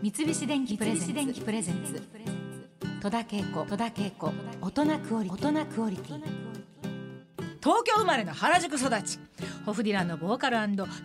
[0.00, 2.00] 三菱電機プレゼンツ。
[3.02, 3.64] 戸田恵子。
[3.64, 4.32] 戸田恵子。
[4.60, 6.22] 大人クオリ大人クオリティ。
[7.60, 9.18] 東京生まれの原宿育ち。
[9.66, 10.56] ホフディランのボーカル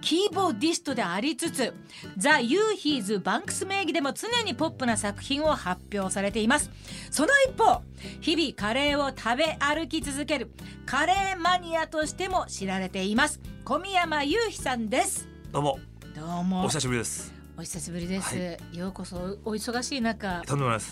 [0.00, 1.72] キーボーディストでありつつ
[2.18, 6.70] ザ・ユーヒーズ・バンクス名義でも常にポップな作品を発表されています。
[7.12, 7.82] その一方
[8.20, 10.50] 日々カレーを食べ歩き続ける
[10.84, 13.40] カレーマニアとしても知られています。
[13.64, 15.28] 小宮山雄飛さんです。
[15.52, 15.78] どうも。
[16.16, 16.64] どうも。
[16.64, 20.42] お久しぶりですお久しぶりです、はようこそお忙しい中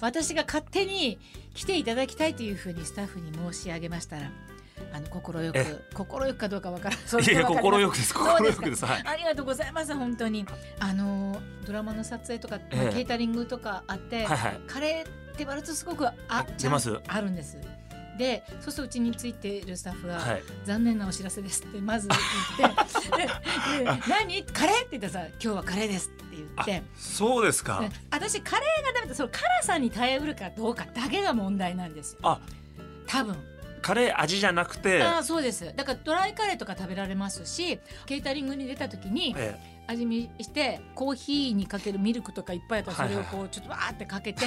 [0.00, 1.18] 私が勝手に
[1.52, 4.30] 来ていただきたいというふうにスタッフに申し上げましたら
[4.94, 7.22] あの心よえく心よくかどうかわからない。
[7.22, 8.14] いやいや心よくです。
[8.14, 8.56] 心です。
[8.60, 8.86] かよくです。
[8.86, 9.02] はい。
[9.04, 10.46] ありがとうございます本当に。
[10.80, 14.60] あのドラマの撮影とか、ケータリングとかあって、はいはい。
[14.66, 16.98] カレーって割とすごくああちゃん出ます。
[17.06, 17.58] あるんです
[18.18, 23.26] でそうするとうちについているスタッフが、はい残念なお知らせですってまず言って
[24.08, 24.44] 何？
[24.44, 24.86] カレー？
[24.86, 26.82] って言ったらさ今日はカレーですって言あって。
[26.96, 27.80] そうですか。
[27.80, 32.18] で私カレーがダメだその辛さに耐えうるかどうかだけが問題なんですよ。
[32.22, 32.40] あ。
[33.06, 33.36] 多分。
[33.82, 35.02] カレー味じゃなくて。
[35.02, 35.74] ああそうです。
[35.76, 44.46] だからドライカレーとか食べられますしケータリングに出た時にえ味見してコーヒーにかけるミルクとかいっぱいあったらそれをこうちょっとわーってかけて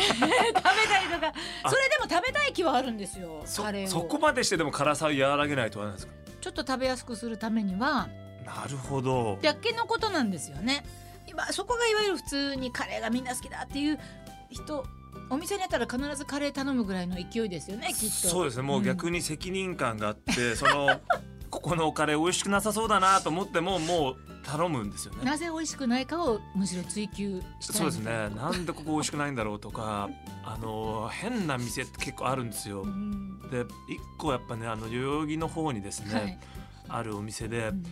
[0.00, 1.32] 食べたりとか。
[1.62, 1.70] あ。
[1.70, 3.88] それでも食べたい気はあるんですよえそカレーを。
[3.88, 6.12] そこまでしてでも辛さを和らげないとはなんですか？
[6.40, 8.08] ちょっと食べやすくするためには。
[8.44, 9.38] なるほど。
[9.42, 10.84] だけのことなんですよね。
[11.26, 13.98] 今そこがいわゆる普通にカレーがみんな好きだっていう
[14.50, 14.86] 人
[15.28, 18.28] お店にあったら必ずカレー頼むぐらいの勢いですよねきっと。
[18.28, 18.62] そうですね。
[18.62, 21.00] もう逆に責任感があって、その
[21.50, 24.16] ここのカレー美味しくなさそうだなと思ってももう
[24.48, 25.24] 頼むんですよね。
[25.24, 28.30] なぜ美味しくないかをむしろ追求そうですね。
[28.34, 30.08] なんでここ美味しくないんだろうとか
[30.42, 32.82] あの変な店って結構あるんですよ。
[32.82, 33.40] うん。
[33.50, 36.38] で一個やっぱねあの代々木の方にですね、はい。
[36.88, 37.84] あるお店でうん。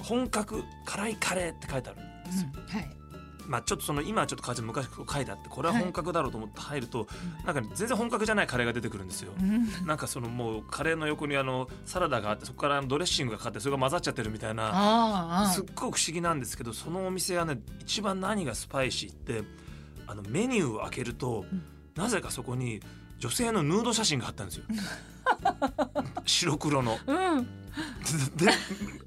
[0.00, 2.66] 本格辛いカレーって書いてあるんですよ、うん。
[2.66, 3.03] はい
[3.46, 7.06] まあちょっとその今はちょっと変わっちゃう昔書いてあってこれははい本格だろうと思って入ると、
[7.44, 9.86] なんか全然本格じゃないカレーが出てくるんですよ、うん。
[9.86, 19.42] なんかそのもうカレーの横にあのサラダがあってそこからドレッシングがかかってそれが混ざっちゃってるみたいなあすっごく不思議なんですけどそのお店はね一番何がスパイシーって
[20.06, 21.62] あのメニューを開けると、うん。
[21.96, 22.80] なぜかそこに
[23.18, 24.64] 女性のヌード写真があったんですよ。
[26.26, 26.98] 白黒の。
[27.06, 27.63] あうん
[28.36, 28.46] で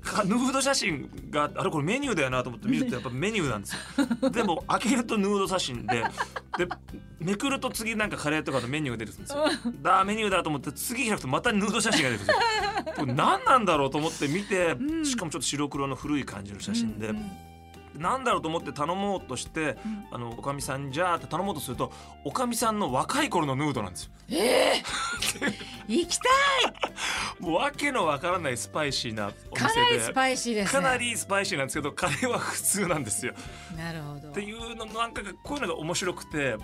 [0.03, 3.75] かヌード写真があれこれメニューだよなと思って見るとやっぱメニューなんです
[4.21, 4.29] よ。
[4.29, 6.03] でも開けるとヌード写真で
[6.57, 6.67] で
[7.19, 9.73] めくると次なんかカレーとかのメニューが出てくるんですよ。
[9.81, 12.93] だメニューだと思って次開くとまたヌード写真が出てくるんですよ。
[12.97, 15.05] これ何なんだろうと思って見てうん。
[15.05, 17.17] しかもちょっと白黒の古い感じの写真でうん。
[17.17, 17.31] うん
[17.97, 20.07] 何だろうと思って頼もうとしてうん。
[20.11, 21.91] あのおかみさんじゃあって頼もうとすると
[22.23, 24.11] おかみさんの若い頃のヌードなんですよ。
[24.29, 24.83] ええ
[25.87, 26.27] 行きたい
[27.39, 29.81] もうわけのわからないスパイシーなおか店で。
[29.81, 30.81] なりスパイシーですね。
[30.81, 33.33] かなりスパイシーなんですけどカレーは普通なんですよ。
[33.75, 34.29] なるほど。
[34.29, 36.55] っていうのなんかこういうのが面白くて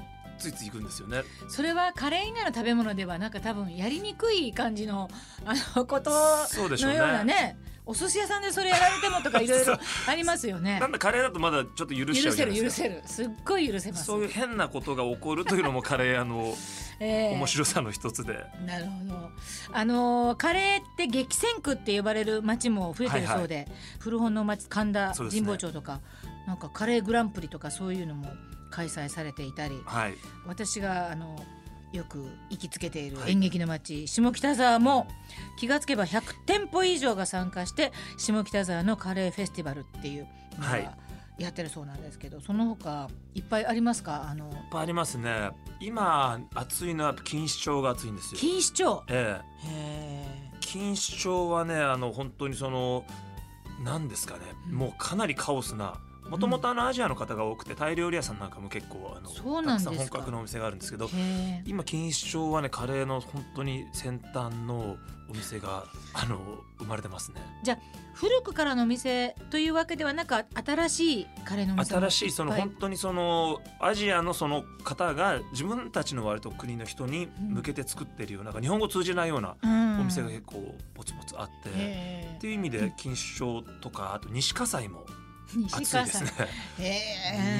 [0.43, 1.23] ついつい行くんですよね。
[1.47, 5.09] それはカレー以外の食べ物ではなんか多分やりにくい感じの
[5.45, 9.77] あのことのようなねお寿司屋さんでそれやられてもとかいろいろ
[10.07, 10.79] ありますよね。
[10.79, 12.83] なんだカレーだとまだちょっと許しちゃ許うじゃないですか。
[12.83, 14.05] せる許せるすっごい許せます。
[14.05, 16.55] そういう変なことが起こるというのもカレー屋の
[16.99, 17.35] ええ。
[17.35, 19.29] 面白さの一つで、なるほど。
[19.73, 23.67] あのーカレーって激戦区って呼ばれる町も増えてるそうで、
[23.99, 25.99] 古本の町神田、神保町とか
[26.47, 28.31] なんかカレーグランプリとかそういうのも
[28.73, 30.15] 開催されていたり、はい。
[30.47, 31.35] 私があの
[31.91, 33.31] よく行きつけているはい。
[33.33, 35.07] 演劇の町、下北沢も
[35.59, 40.83] 気がつけば100店舗以上が参加して下北沢のカレーフェスティバルっていうのはい。
[40.83, 40.97] が
[41.39, 44.27] やってるそうなんですけど、その他いっぱいありますか？
[44.29, 45.49] あのいっぱいありますね。
[45.79, 48.39] 今暑いのは錦糸町が暑いんですよ。
[48.41, 49.03] 錦糸町？
[49.09, 49.67] ええ。
[49.67, 53.03] へ錦糸町はねあの本当にその
[53.83, 54.75] 何ですかね、うん。
[54.75, 55.95] もうかなりカオスな
[56.29, 59.91] もともとあのアジアの方が多くてタイ料理屋さんなんかも結構あのそうなんですか。
[59.91, 61.09] たくさん本格のお店があるんですけど
[61.65, 64.97] 今錦糸町はねカレーの本当に先端の
[65.29, 67.41] お店があの生まれてますね。
[68.13, 79.83] 古くからの店というわけではなく新しいカレーの店も新しいその本当にそのアジアのその方が自分たちの割と国の人に向けて作ってるようななんか日本語通じないようなうん。
[80.01, 85.05] お店が結構ポツポツあって、へっていう意味で錦糸町とかあと西葛西も
[85.55, 86.31] 西ですね。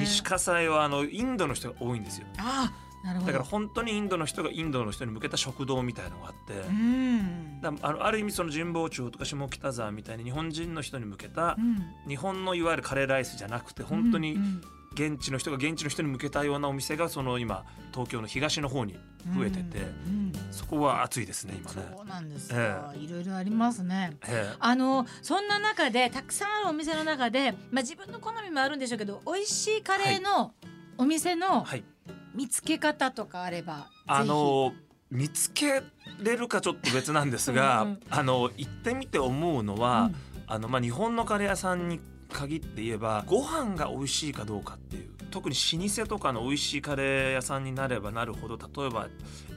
[0.00, 0.22] 西。
[0.68, 2.26] はあのインドの人が多いんですよ。
[2.38, 2.72] あ
[3.04, 3.32] なるほど。
[3.32, 7.60] だから本当にインドの人がインドの人に向けた食堂みたいのがあって、うん。
[7.60, 11.84] だあのある意味その神保町とか下北沢みたいに日本人の人に向けたうん。
[12.08, 14.62] 日本のいわゆるカレーライスじゃなくて本当にうん
[14.94, 18.98] 現地の人が現地の人に向けたようなお店がその今東京の東の方に
[19.36, 21.88] 増えてて、うんそこは熱いですね今ね。
[21.96, 24.16] そうなんですえか、いろいろありますね。
[24.28, 24.56] ええ。
[24.58, 30.54] あのそんな中でたくさんあるお店の中で、まあ、自分の好みもあるんでしょうけど美味しいカレーの
[30.96, 31.82] お店のはい、
[32.34, 34.28] 見つけ方とかあれば、あぜひ。
[34.28, 34.72] の
[35.10, 35.82] 見つけ
[36.22, 38.00] れるかちょっと別なんですがうんうん。
[38.10, 40.16] あの行ってみて思うのは、うん。
[40.46, 42.00] あのまあ、日本のカレー屋さんに
[42.34, 45.10] 限って言えばご飯が美味しいかどうかっていう。
[45.30, 49.08] 特に老舗とかの美味しいカレー屋さんになればなるほど例えば、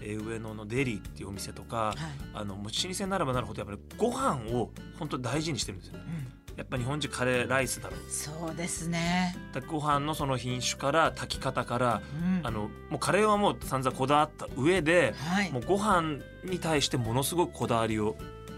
[0.01, 1.95] えー上野のデリーっていうお店とかはい。
[2.33, 6.27] あのもう老舗になればなるほどやっぱりご飯を本当に大事にしてるんですよね。
[6.55, 7.99] やっぱ日本人カレーライスだろう。
[8.09, 12.01] そうですね、だご飯のその品種から炊き方から
[12.41, 12.47] うん。
[12.47, 15.51] あのもうカレーはもう散々こだわった上ではい。
[15.51, 18.15] もうご飯に対してものすごくこだわりを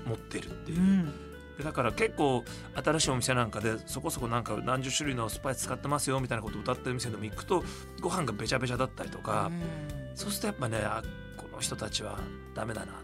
[0.07, 0.79] 持ってるっていう。
[0.79, 1.13] う、ん
[1.59, 7.65] でだから結構新しいお店なんかでそこそこなんか何十種類のスパイス使ってますよみたいなことを歌ってる店でも行くと
[7.99, 9.51] ご飯がべちゃべちゃだったりとか、
[10.15, 11.03] そうするとやっぱねあ
[11.35, 12.17] この人たちは
[12.55, 12.95] ダメだなっ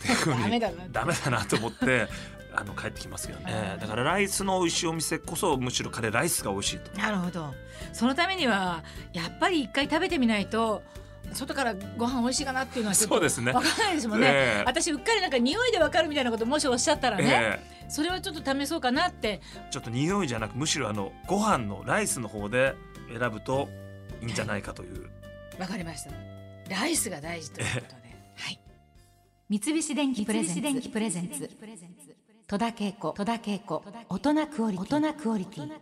[0.00, 2.08] ていうふうにダメだなダメだなと思って
[2.54, 6.98] あの帰ってきますけどねだからライスの美味しいお店こそむしろカレーライスが美味しいと。
[6.98, 7.52] なるほど。
[7.92, 8.82] そのためには
[9.12, 10.82] やっぱり一回食べてみないと
[11.32, 13.52] 外からご飯美味しいかなっていうのはそうですね。
[13.52, 14.64] わからないですもんね、ええ。
[14.66, 19.28] 私うっかりなんか匂いでわかるみたいなこともしおっしゃったらね、えそれはちょっと試そうかなって。
[19.28, 22.74] えちょっと匂いじゃなくむしろあのご飯のライスの方で
[23.08, 23.68] 選ぶと
[24.20, 25.10] いいんじゃないかという。
[25.58, 26.10] わかりました。
[26.68, 28.60] ライスが大事ということで、はい。
[29.48, 31.50] 三菱電機プレゼンツ。
[32.46, 33.12] 戸田恵子。
[33.12, 33.82] 戸田恵子。
[34.08, 35.72] 大人クオリティ